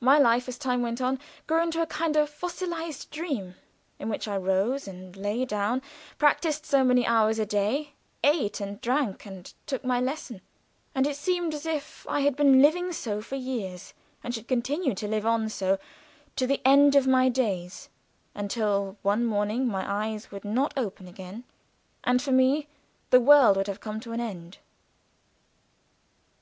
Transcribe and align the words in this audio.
My 0.00 0.18
life, 0.18 0.48
as 0.50 0.58
time 0.58 0.82
went 0.82 1.00
on, 1.00 1.18
grew 1.46 1.62
into 1.62 1.80
a 1.80 1.86
kind 1.86 2.14
of 2.18 2.28
fossilized 2.28 3.10
dream, 3.10 3.54
in 3.98 4.10
which 4.10 4.28
I 4.28 4.36
rose 4.36 4.86
up 4.86 4.92
and 4.92 5.16
lay 5.16 5.46
down, 5.46 5.80
practiced 6.18 6.66
so 6.66 6.84
many 6.84 7.06
hours 7.06 7.38
a 7.38 7.46
day, 7.46 7.94
ate 8.22 8.60
and 8.60 8.78
drank 8.82 9.24
and 9.24 9.50
took 9.64 9.82
my 9.82 9.98
lesson, 9.98 10.42
and 10.94 11.06
it 11.06 11.16
seemed 11.16 11.54
as 11.54 11.64
if 11.64 12.04
I 12.06 12.20
had 12.20 12.36
been 12.36 12.60
living 12.60 12.92
so 12.92 13.22
for 13.22 13.36
years, 13.36 13.94
and 14.22 14.34
should 14.34 14.46
continue 14.46 14.94
to 14.94 15.08
live 15.08 15.24
on 15.24 15.48
so 15.48 15.78
to 16.36 16.46
the 16.46 16.60
end 16.66 16.94
of 16.94 17.06
my 17.06 17.30
days 17.30 17.88
until 18.34 18.98
one 19.00 19.24
morning 19.24 19.66
my 19.66 19.90
eyes 19.90 20.30
would 20.30 20.44
not 20.44 20.74
open 20.76 21.08
again, 21.08 21.44
and 22.04 22.20
for 22.20 22.30
me 22.32 22.68
the 23.08 23.20
world 23.22 23.56
would 23.56 23.68
have 23.68 23.80
come 23.80 24.00
to 24.00 24.12
an 24.12 24.20
end. 24.20 24.58